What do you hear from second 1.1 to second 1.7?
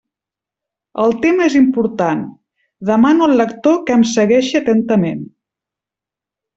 tema és